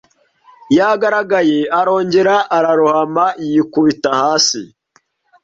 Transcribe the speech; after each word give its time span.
yagaragaye 0.77 1.59
arongera 1.79 2.35
ararohama 2.57 3.25
yikubita 3.49 4.09
hasi 4.21 4.61